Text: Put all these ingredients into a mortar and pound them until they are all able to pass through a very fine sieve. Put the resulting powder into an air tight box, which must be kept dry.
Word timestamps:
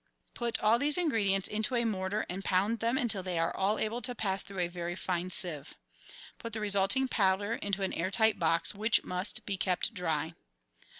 Put 0.33 0.59
all 0.61 0.79
these 0.79 0.97
ingredients 0.97 1.47
into 1.47 1.75
a 1.75 1.85
mortar 1.85 2.25
and 2.27 2.43
pound 2.43 2.79
them 2.79 2.97
until 2.97 3.21
they 3.21 3.37
are 3.37 3.55
all 3.55 3.77
able 3.77 4.01
to 4.01 4.15
pass 4.15 4.41
through 4.41 4.57
a 4.57 4.67
very 4.67 4.95
fine 4.95 5.29
sieve. 5.29 5.75
Put 6.39 6.53
the 6.53 6.59
resulting 6.59 7.07
powder 7.07 7.53
into 7.53 7.83
an 7.83 7.93
air 7.93 8.09
tight 8.09 8.39
box, 8.39 8.73
which 8.73 9.03
must 9.03 9.45
be 9.45 9.57
kept 9.57 9.93
dry. 9.93 10.33